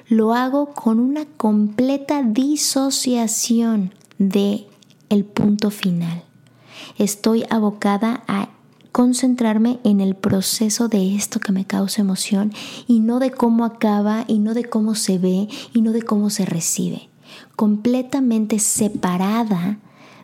lo 0.08 0.36
hago 0.36 0.68
con 0.68 1.00
una 1.00 1.26
completa 1.26 2.22
disociación 2.22 3.92
de 4.18 4.68
el 5.10 5.26
punto 5.26 5.72
final. 5.72 6.24
Estoy 6.98 7.46
abocada 7.50 8.24
a 8.28 8.50
concentrarme 8.92 9.80
en 9.84 10.00
el 10.00 10.16
proceso 10.16 10.88
de 10.88 11.16
esto 11.16 11.42
que 11.42 11.52
me 11.52 11.66
causa 11.66 12.02
emoción 12.02 12.54
y 12.88 13.02
no 13.02 13.20
de 13.20 13.32
cómo 13.32 13.66
acaba 13.66 14.24
y 14.28 14.40
no 14.40 14.54
de 14.54 14.64
cómo 14.64 14.96
se 14.96 15.18
ve 15.18 15.50
y 15.74 15.82
no 15.82 15.92
de 15.92 16.02
cómo 16.02 16.30
se 16.30 16.46
recibe. 16.46 17.10
Completamente 17.58 18.60
separada 18.60 19.80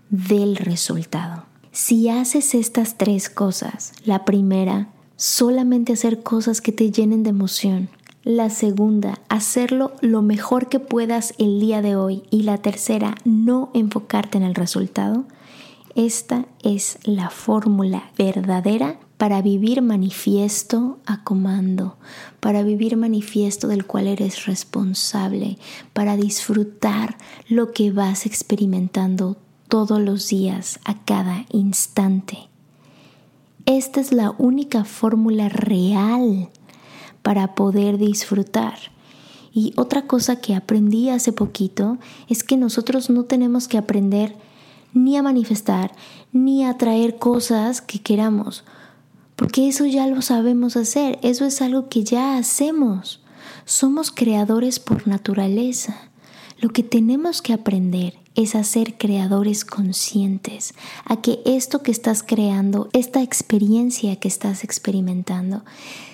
del 0.09 0.55
resultado. 0.55 1.43
Si 1.73 2.07
haces 2.09 2.55
estas 2.55 2.97
tres 2.97 3.29
cosas, 3.29 3.93
la 4.05 4.23
primera, 4.23 4.89
solamente 5.17 5.93
hacer 5.93 6.23
cosas 6.23 6.61
que 6.61 6.71
te 6.71 6.91
llenen 6.91 7.23
de 7.23 7.29
emoción. 7.29 7.89
La 8.23 8.49
segunda, 8.49 9.19
hacerlo 9.29 9.93
lo 10.01 10.21
mejor 10.21 10.69
que 10.69 10.79
puedas 10.79 11.33
el 11.39 11.59
día 11.59 11.81
de 11.81 11.95
hoy. 11.95 12.23
Y 12.29 12.43
la 12.43 12.59
tercera, 12.59 13.15
no 13.25 13.71
enfocarte 13.73 14.37
en 14.37 14.43
el 14.43 14.55
resultado 14.55 15.25
esta 15.95 16.45
es 16.63 16.99
la 17.03 17.29
fórmula 17.29 18.11
verdadera 18.17 18.99
para 19.17 19.41
vivir 19.41 19.81
manifiesto 19.81 20.99
a 21.05 21.23
comando, 21.23 21.97
para 22.39 22.63
vivir 22.63 22.95
manifiesto 22.95 23.67
del 23.67 23.85
cual 23.85 24.07
eres 24.07 24.45
responsable, 24.45 25.57
para 25.93 26.15
disfrutar 26.15 27.17
lo 27.49 27.71
que 27.71 27.91
vas 27.91 28.25
experimentando 28.25 29.37
todos 29.67 29.99
los 29.99 30.29
días, 30.29 30.79
a 30.85 31.03
cada 31.03 31.45
instante. 31.51 32.49
Esta 33.65 33.99
es 33.99 34.11
la 34.11 34.33
única 34.37 34.85
fórmula 34.85 35.49
real 35.49 36.49
para 37.21 37.55
poder 37.55 37.97
disfrutar. 37.97 38.77
Y 39.53 39.73
otra 39.75 40.07
cosa 40.07 40.37
que 40.37 40.55
aprendí 40.55 41.09
hace 41.09 41.33
poquito 41.33 41.97
es 42.29 42.43
que 42.43 42.57
nosotros 42.57 43.09
no 43.09 43.25
tenemos 43.25 43.67
que 43.67 43.77
aprender 43.77 44.35
ni 44.93 45.17
a 45.17 45.23
manifestar, 45.23 45.93
ni 46.31 46.65
a 46.65 46.77
traer 46.77 47.17
cosas 47.17 47.81
que 47.81 47.99
queramos, 47.99 48.63
porque 49.35 49.67
eso 49.67 49.85
ya 49.85 50.05
lo 50.07 50.21
sabemos 50.21 50.77
hacer, 50.77 51.17
eso 51.23 51.45
es 51.45 51.61
algo 51.61 51.89
que 51.89 52.03
ya 52.03 52.37
hacemos. 52.37 53.21
Somos 53.65 54.11
creadores 54.11 54.79
por 54.79 55.07
naturaleza. 55.07 55.95
Lo 56.59 56.69
que 56.69 56.83
tenemos 56.83 57.41
que 57.41 57.53
aprender 57.53 58.13
es 58.35 58.53
a 58.53 58.63
ser 58.63 58.97
creadores 58.97 59.65
conscientes, 59.65 60.73
a 61.05 61.21
que 61.21 61.41
esto 61.45 61.81
que 61.81 61.91
estás 61.91 62.23
creando, 62.23 62.89
esta 62.93 63.21
experiencia 63.21 64.15
que 64.17 64.27
estás 64.27 64.63
experimentando, 64.63 65.63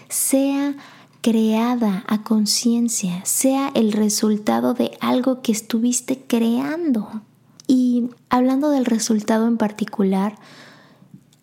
sea 0.09 0.75
creada 1.21 2.03
a 2.07 2.23
conciencia, 2.23 3.23
sea 3.25 3.71
el 3.73 3.91
resultado 3.91 4.73
de 4.73 4.97
algo 4.99 5.41
que 5.41 5.51
estuviste 5.51 6.23
creando. 6.25 7.21
Y 7.67 8.09
hablando 8.29 8.69
del 8.69 8.85
resultado 8.85 9.47
en 9.47 9.57
particular, 9.57 10.37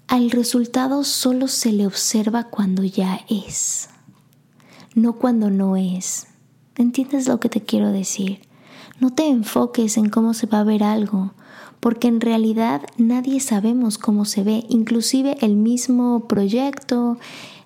al 0.07 0.31
resultado 0.31 1.04
solo 1.04 1.49
se 1.49 1.73
le 1.73 1.87
observa 1.87 2.45
cuando 2.45 2.83
ya 2.85 3.21
es, 3.28 3.88
no 4.95 5.14
cuando 5.14 5.50
no 5.50 5.76
es. 5.76 6.28
¿Entiendes 6.76 7.26
lo 7.28 7.40
que 7.40 7.49
te 7.49 7.62
quiero 7.62 7.93
decir? 7.93 8.40
No 9.00 9.11
te 9.11 9.28
enfoques 9.28 9.97
en 9.97 10.09
cómo 10.09 10.35
se 10.35 10.47
va 10.47 10.61
a 10.61 10.64
ver 10.64 10.83
algo, 10.83 11.33
porque 11.81 12.09
en 12.09 12.21
realidad 12.21 12.83
nadie 12.97 13.40
sabemos 13.40 13.99
cómo 13.99 14.25
se 14.25 14.43
ve, 14.43 14.64
inclusive 14.69 15.37
el 15.40 15.57
mismo 15.57 16.26
proyecto, 16.28 17.19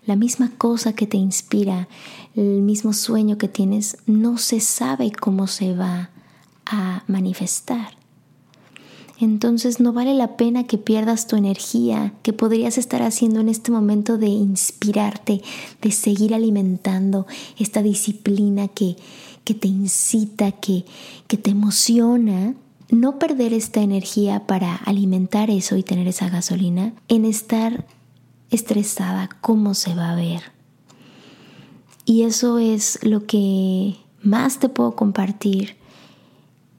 la 0.09 0.17
misma 0.17 0.50
cosa 0.59 0.93
que 0.93 1.07
te 1.07 1.17
inspira, 1.17 1.87
el 2.35 2.62
mismo 2.62 2.93
sueño 2.93 3.38
que 3.38 3.47
tienes, 3.47 3.99
no 4.07 4.38
se 4.38 4.59
sabe 4.59 5.12
cómo 5.12 5.47
se 5.47 5.77
va 5.77 6.11
a 6.67 7.05
manifestar 7.07 7.99
entonces 9.21 9.81
no 9.81 9.93
vale 9.93 10.15
la 10.15 10.37
pena 10.37 10.65
que 10.65 10.79
pierdas 10.79 11.27
tu 11.27 11.37
energía 11.37 12.15
que 12.23 12.33
podrías 12.33 12.79
estar 12.79 13.03
haciendo 13.03 13.41
en 13.41 13.49
este 13.49 13.73
momento 13.73 14.17
de 14.17 14.29
inspirarte, 14.29 15.43
de 15.83 15.91
seguir 15.91 16.35
alimentando 16.35 17.27
esta 17.59 17.83
disciplina 17.83 18.69
que, 18.69 18.97
que 19.44 19.55
te 19.55 19.66
incita, 19.66 20.53
que, 20.53 20.85
que 21.27 21.37
te 21.37 21.51
emociona. 21.51 22.55
No 22.90 23.18
perder 23.18 23.53
esta 23.53 23.83
energía 23.83 24.47
para 24.47 24.77
alimentar 24.77 25.51
eso 25.51 25.77
y 25.77 25.83
tener 25.83 26.07
esa 26.07 26.31
gasolina 26.31 26.94
en 27.09 27.25
estar 27.25 27.85
estresada, 28.50 29.28
cómo 29.40 29.74
se 29.74 29.94
va 29.94 30.11
a 30.11 30.16
ver. 30.16 30.42
Y 32.04 32.22
eso 32.22 32.58
es 32.58 32.98
lo 33.02 33.26
que 33.26 33.96
más 34.22 34.58
te 34.58 34.68
puedo 34.68 34.96
compartir 34.96 35.76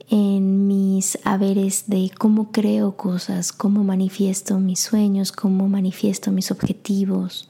en 0.10 0.66
mis 0.66 1.20
haberes 1.24 1.84
de 1.88 2.12
cómo 2.18 2.52
creo 2.52 2.98
cosas, 2.98 3.52
cómo 3.52 3.84
manifiesto 3.84 4.60
mis 4.60 4.80
sueños, 4.80 5.32
cómo 5.32 5.70
manifiesto 5.70 6.32
mis 6.32 6.50
objetivos, 6.50 7.48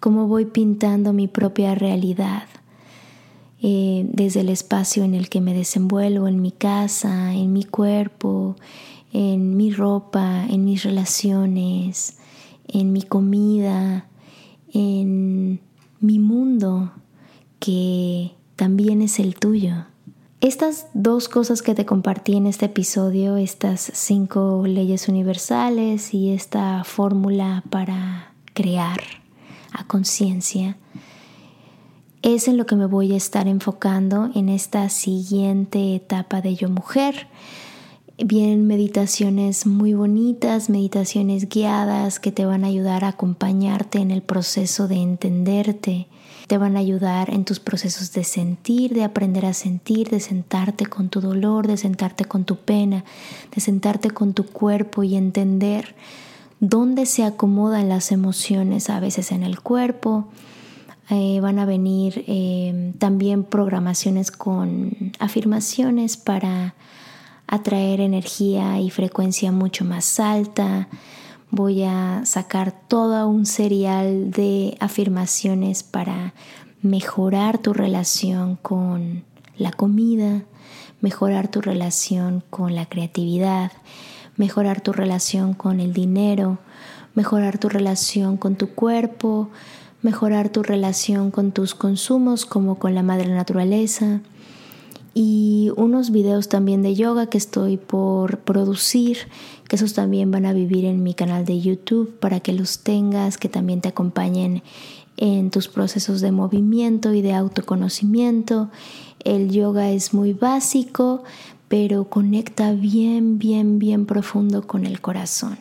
cómo 0.00 0.26
voy 0.26 0.46
pintando 0.46 1.12
mi 1.12 1.28
propia 1.28 1.74
realidad. 1.76 2.44
Eh, 3.60 4.06
desde 4.12 4.40
el 4.40 4.48
espacio 4.48 5.02
en 5.04 5.14
el 5.14 5.28
que 5.28 5.40
me 5.40 5.54
desenvuelvo, 5.54 6.28
en 6.28 6.40
mi 6.40 6.52
casa, 6.52 7.32
en 7.34 7.52
mi 7.52 7.64
cuerpo, 7.64 8.56
en 9.12 9.56
mi 9.56 9.72
ropa, 9.72 10.46
en 10.48 10.64
mis 10.64 10.82
relaciones, 10.84 12.17
en 12.68 12.92
mi 12.92 13.02
comida, 13.02 14.06
en 14.72 15.60
mi 16.00 16.18
mundo, 16.18 16.92
que 17.58 18.32
también 18.56 19.02
es 19.02 19.18
el 19.18 19.34
tuyo. 19.34 19.86
Estas 20.40 20.86
dos 20.94 21.28
cosas 21.28 21.62
que 21.62 21.74
te 21.74 21.84
compartí 21.84 22.36
en 22.36 22.46
este 22.46 22.66
episodio, 22.66 23.36
estas 23.36 23.80
cinco 23.80 24.62
leyes 24.66 25.08
universales 25.08 26.14
y 26.14 26.30
esta 26.30 26.84
fórmula 26.84 27.64
para 27.70 28.34
crear 28.54 29.00
a 29.72 29.84
conciencia, 29.88 30.76
es 32.22 32.46
en 32.46 32.56
lo 32.56 32.66
que 32.66 32.76
me 32.76 32.86
voy 32.86 33.12
a 33.14 33.16
estar 33.16 33.48
enfocando 33.48 34.30
en 34.34 34.48
esta 34.48 34.88
siguiente 34.90 35.96
etapa 35.96 36.40
de 36.40 36.54
yo 36.54 36.68
mujer. 36.68 37.26
Vienen 38.20 38.66
meditaciones 38.66 39.64
muy 39.64 39.94
bonitas, 39.94 40.70
meditaciones 40.70 41.48
guiadas 41.48 42.18
que 42.18 42.32
te 42.32 42.44
van 42.44 42.64
a 42.64 42.66
ayudar 42.66 43.04
a 43.04 43.08
acompañarte 43.08 44.00
en 44.00 44.10
el 44.10 44.22
proceso 44.22 44.88
de 44.88 44.96
entenderte, 44.96 46.08
te 46.48 46.58
van 46.58 46.76
a 46.76 46.80
ayudar 46.80 47.30
en 47.30 47.44
tus 47.44 47.60
procesos 47.60 48.12
de 48.12 48.24
sentir, 48.24 48.92
de 48.92 49.04
aprender 49.04 49.46
a 49.46 49.54
sentir, 49.54 50.08
de 50.08 50.18
sentarte 50.18 50.86
con 50.86 51.10
tu 51.10 51.20
dolor, 51.20 51.68
de 51.68 51.76
sentarte 51.76 52.24
con 52.24 52.44
tu 52.44 52.56
pena, 52.56 53.04
de 53.54 53.60
sentarte 53.60 54.10
con 54.10 54.34
tu 54.34 54.46
cuerpo 54.46 55.04
y 55.04 55.14
entender 55.14 55.94
dónde 56.58 57.06
se 57.06 57.22
acomodan 57.22 57.88
las 57.88 58.10
emociones 58.10 58.90
a 58.90 58.98
veces 58.98 59.30
en 59.30 59.44
el 59.44 59.60
cuerpo. 59.60 60.26
Eh, 61.08 61.38
van 61.40 61.60
a 61.60 61.66
venir 61.66 62.24
eh, 62.26 62.94
también 62.98 63.44
programaciones 63.44 64.32
con 64.32 65.12
afirmaciones 65.20 66.16
para 66.16 66.74
atraer 67.48 68.00
energía 68.00 68.78
y 68.78 68.90
frecuencia 68.90 69.50
mucho 69.50 69.84
más 69.84 70.20
alta. 70.20 70.88
Voy 71.50 71.82
a 71.82 72.20
sacar 72.24 72.72
todo 72.86 73.26
un 73.26 73.46
serial 73.46 74.30
de 74.30 74.76
afirmaciones 74.80 75.82
para 75.82 76.34
mejorar 76.82 77.58
tu 77.58 77.72
relación 77.72 78.56
con 78.56 79.24
la 79.56 79.72
comida, 79.72 80.44
mejorar 81.00 81.48
tu 81.48 81.62
relación 81.62 82.44
con 82.50 82.74
la 82.74 82.86
creatividad, 82.86 83.72
mejorar 84.36 84.82
tu 84.82 84.92
relación 84.92 85.54
con 85.54 85.80
el 85.80 85.94
dinero, 85.94 86.58
mejorar 87.14 87.58
tu 87.58 87.70
relación 87.70 88.36
con 88.36 88.56
tu 88.56 88.68
cuerpo, 88.74 89.48
mejorar 90.02 90.50
tu 90.50 90.62
relación 90.62 91.30
con 91.30 91.52
tus 91.52 91.74
consumos 91.74 92.44
como 92.44 92.78
con 92.78 92.94
la 92.94 93.02
madre 93.02 93.28
naturaleza 93.28 94.20
y 95.14 95.70
unos 95.76 96.10
videos 96.10 96.48
también 96.48 96.82
de 96.82 96.94
yoga 96.94 97.26
que 97.26 97.38
estoy 97.38 97.76
por 97.76 98.38
producir, 98.40 99.18
que 99.68 99.76
esos 99.76 99.94
también 99.94 100.30
van 100.30 100.46
a 100.46 100.52
vivir 100.52 100.84
en 100.84 101.02
mi 101.02 101.14
canal 101.14 101.44
de 101.44 101.60
YouTube 101.60 102.18
para 102.18 102.40
que 102.40 102.52
los 102.52 102.80
tengas, 102.80 103.38
que 103.38 103.48
también 103.48 103.80
te 103.80 103.88
acompañen 103.88 104.62
en 105.16 105.50
tus 105.50 105.68
procesos 105.68 106.20
de 106.20 106.32
movimiento 106.32 107.12
y 107.12 107.22
de 107.22 107.34
autoconocimiento. 107.34 108.70
El 109.24 109.50
yoga 109.50 109.90
es 109.90 110.14
muy 110.14 110.32
básico, 110.32 111.24
pero 111.68 112.04
conecta 112.08 112.72
bien, 112.72 113.38
bien, 113.38 113.78
bien 113.78 114.06
profundo 114.06 114.66
con 114.66 114.86
el 114.86 115.00
corazón. 115.00 115.58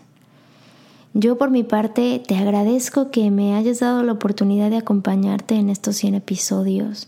Yo 1.14 1.38
por 1.38 1.50
mi 1.50 1.64
parte 1.64 2.22
te 2.26 2.36
agradezco 2.36 3.10
que 3.10 3.32
me 3.32 3.56
hayas 3.56 3.80
dado 3.80 4.04
la 4.04 4.12
oportunidad 4.12 4.70
de 4.70 4.78
acompañarte 4.78 5.56
en 5.56 5.70
estos 5.70 5.96
100 5.96 6.14
episodios 6.14 7.08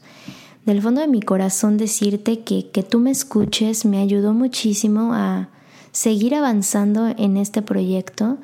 del 0.70 0.84
fondo 0.84 1.02
de 1.02 1.08
mi 1.08 1.22
corazón 1.22 1.78
decirte 1.78 2.42
que 2.42 2.70
que 2.70 2.84
tú 2.84 3.00
me 3.00 3.10
escuches 3.10 3.86
me 3.86 3.98
ayudó 3.98 4.34
muchísimo 4.34 5.16
a 5.16 5.50
seguir 5.92 6.36
avanzando 6.36 7.08
en 7.08 7.38
este 7.38 7.64
proyecto 7.64 8.38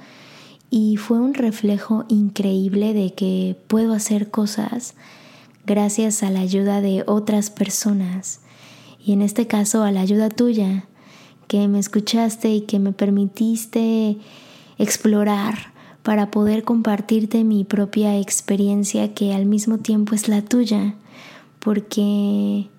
y 0.71 0.97
fue 0.97 1.19
un 1.19 1.35
reflejo 1.35 2.05
increíble 2.07 2.95
de 2.95 3.13
que 3.13 3.55
puedo 3.67 3.93
hacer 3.93 4.31
cosas 4.31 4.95
gracias 5.67 6.23
a 6.23 6.31
la 6.31 6.39
ayuda 6.39 6.81
de 6.81 7.03
otras 7.05 7.51
personas. 7.51 8.39
Y 8.99 9.13
en 9.13 9.21
este 9.21 9.45
caso 9.45 9.83
a 9.83 9.91
la 9.91 10.01
ayuda 10.01 10.29
tuya, 10.29 10.85
que 11.47 11.67
me 11.67 11.77
escuchaste 11.77 12.49
y 12.49 12.61
que 12.61 12.79
me 12.79 12.91
permitiste 12.91 14.17
explorar 14.79 15.73
para 16.01 16.31
poder 16.31 16.63
compartirte 16.63 17.43
mi 17.43 17.65
propia 17.65 18.17
experiencia 18.17 19.13
que 19.13 19.33
al 19.33 19.45
mismo 19.45 19.77
tiempo 19.77 20.15
es 20.15 20.27
la 20.27 20.41
tuya, 20.41 20.95
porque 21.65 22.69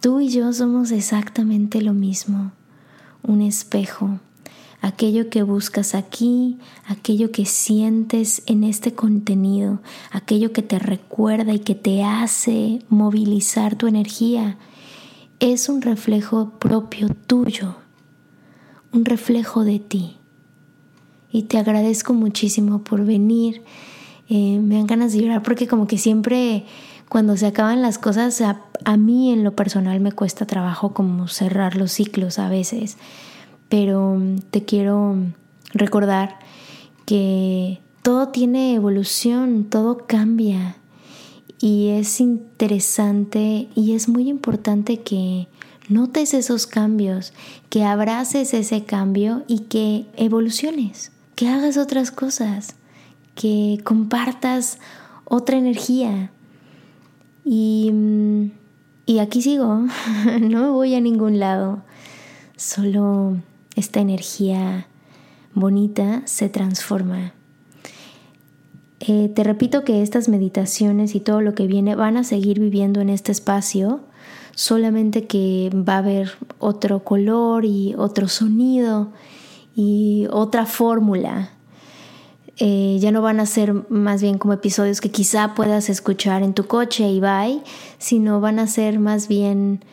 tú 0.00 0.18
y 0.18 0.30
yo 0.30 0.52
somos 0.52 0.90
exactamente 0.90 1.80
lo 1.80 1.92
mismo, 1.94 2.50
un 3.22 3.40
espejo 3.40 4.18
aquello 4.84 5.30
que 5.30 5.42
buscas 5.42 5.94
aquí, 5.94 6.58
aquello 6.86 7.32
que 7.32 7.46
sientes 7.46 8.42
en 8.44 8.64
este 8.64 8.94
contenido, 8.94 9.80
aquello 10.10 10.52
que 10.52 10.60
te 10.60 10.78
recuerda 10.78 11.54
y 11.54 11.60
que 11.60 11.74
te 11.74 12.04
hace 12.04 12.80
movilizar 12.90 13.76
tu 13.76 13.86
energía, 13.86 14.58
es 15.40 15.70
un 15.70 15.80
reflejo 15.80 16.50
propio 16.58 17.08
tuyo, 17.08 17.76
un 18.92 19.06
reflejo 19.06 19.64
de 19.64 19.78
ti. 19.78 20.18
Y 21.32 21.44
te 21.44 21.56
agradezco 21.56 22.12
muchísimo 22.12 22.84
por 22.84 23.06
venir. 23.06 23.62
Eh, 24.28 24.58
me 24.58 24.76
dan 24.76 24.86
ganas 24.86 25.14
de 25.14 25.22
llorar 25.22 25.42
porque 25.42 25.66
como 25.66 25.86
que 25.86 25.96
siempre 25.96 26.66
cuando 27.08 27.36
se 27.36 27.46
acaban 27.46 27.82
las 27.82 27.98
cosas, 27.98 28.40
a, 28.40 28.96
mí 28.96 29.32
en 29.32 29.44
lo 29.44 29.54
personal 29.54 30.00
me 30.00 30.12
cuesta 30.12 30.46
trabajo 30.46 30.94
como 30.94 31.28
cerrar 31.28 31.76
los 31.76 31.92
ciclos 31.92 32.38
a 32.38 32.48
veces 32.48 32.96
pero 33.68 34.14
mm, 34.14 34.38
te 34.50 34.64
quiero 34.64 35.16
recordar 35.72 36.38
que 37.06 37.80
todo 38.02 38.28
tiene 38.28 38.74
evolución, 38.74 39.64
todo 39.64 40.06
cambia 40.06 40.76
y 41.58 41.88
es 41.88 42.20
interesante 42.20 43.68
y 43.74 43.94
es 43.94 44.08
muy 44.08 44.28
importante 44.28 45.00
que 45.00 45.48
notes 45.88 46.34
esos 46.34 46.66
cambios, 46.66 47.32
que 47.68 47.84
abraces 47.84 48.54
ese 48.54 48.84
cambio 48.84 49.42
y 49.48 49.60
que 49.60 50.06
evoluciones, 50.16 51.10
que 51.34 51.48
hagas 51.48 51.76
otras 51.76 52.10
cosas, 52.10 52.76
que 53.34 53.80
compartas 53.82 54.78
otra 55.24 55.56
energía. 55.56 56.30
Y, 57.44 57.90
mm, 57.92 58.50
y 59.06 59.18
aquí 59.18 59.42
sigo, 59.42 59.86
no 60.40 60.62
me 60.62 60.68
voy 60.68 60.94
a 60.94 61.00
ningún 61.00 61.38
lado, 61.38 61.82
solo 62.56 63.36
esta 63.76 64.00
energía 64.00 64.86
bonita 65.54 66.22
se 66.24 66.48
transforma. 66.48 67.32
Eh, 69.00 69.30
te 69.34 69.44
repito 69.44 69.84
que 69.84 70.02
estas 70.02 70.28
meditaciones 70.28 71.14
y 71.14 71.20
todo 71.20 71.42
lo 71.42 71.54
que 71.54 71.66
viene 71.66 71.94
van 71.94 72.16
a 72.16 72.24
seguir 72.24 72.58
viviendo 72.58 73.00
en 73.00 73.10
este 73.10 73.32
espacio, 73.32 74.00
solamente 74.54 75.26
que 75.26 75.70
va 75.74 75.96
a 75.96 75.98
haber 75.98 76.30
otro 76.58 77.04
color 77.04 77.66
y 77.66 77.94
otro 77.98 78.28
sonido 78.28 79.10
y 79.74 80.26
otra 80.30 80.64
fórmula. 80.64 81.50
Eh, 82.58 82.98
ya 83.00 83.10
no 83.10 83.20
van 83.20 83.40
a 83.40 83.46
ser 83.46 83.90
más 83.90 84.22
bien 84.22 84.38
como 84.38 84.54
episodios 84.54 85.00
que 85.00 85.10
quizá 85.10 85.54
puedas 85.54 85.88
escuchar 85.88 86.42
en 86.42 86.54
tu 86.54 86.66
coche 86.66 87.08
y 87.08 87.20
bye, 87.20 87.60
sino 87.98 88.40
van 88.40 88.60
a 88.60 88.66
ser 88.68 89.00
más 89.00 89.26
bien 89.26 89.84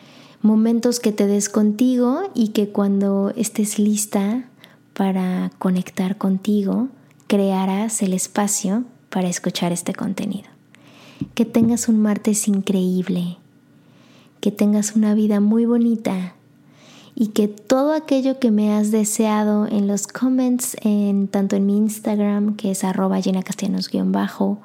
momentos 0.42 1.00
que 1.00 1.12
te 1.12 1.26
des 1.26 1.48
contigo 1.48 2.30
y 2.34 2.48
que 2.48 2.68
cuando 2.68 3.32
estés 3.36 3.78
lista 3.78 4.44
para 4.94 5.50
conectar 5.58 6.18
contigo, 6.18 6.88
crearás 7.26 8.02
el 8.02 8.12
espacio 8.12 8.84
para 9.10 9.28
escuchar 9.28 9.72
este 9.72 9.94
contenido. 9.94 10.48
Que 11.34 11.44
tengas 11.44 11.88
un 11.88 12.00
martes 12.00 12.46
increíble, 12.46 13.38
que 14.40 14.52
tengas 14.52 14.94
una 14.94 15.14
vida 15.14 15.40
muy 15.40 15.64
bonita 15.64 16.34
y 17.14 17.28
que 17.28 17.48
todo 17.48 17.92
aquello 17.92 18.38
que 18.38 18.50
me 18.50 18.74
has 18.74 18.90
deseado 18.90 19.66
en 19.66 19.86
los 19.86 20.06
comments, 20.06 20.76
en, 20.80 21.28
tanto 21.28 21.56
en 21.56 21.66
mi 21.66 21.76
Instagram, 21.76 22.56
que 22.56 22.70
es 22.70 22.84
arroba 22.84 23.20
bajo 24.04 24.58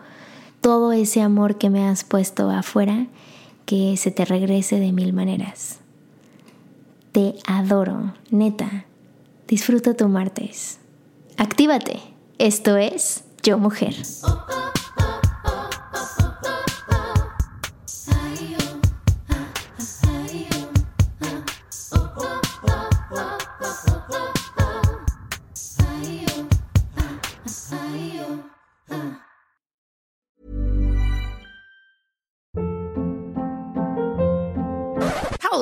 todo 0.61 0.91
ese 0.91 1.21
amor 1.21 1.57
que 1.57 1.69
me 1.69 1.87
has 1.87 2.03
puesto 2.03 2.49
afuera, 2.49 3.07
que 3.65 3.97
se 3.97 4.11
te 4.11 4.25
regrese 4.25 4.79
de 4.79 4.91
mil 4.91 5.13
maneras. 5.13 5.79
Te 7.11 7.35
adoro, 7.45 8.13
neta. 8.31 8.85
Disfruta 9.47 9.93
tu 9.95 10.07
martes. 10.07 10.79
Actívate. 11.37 11.99
Esto 12.37 12.77
es 12.77 13.23
Yo 13.43 13.57
Mujer. 13.57 13.95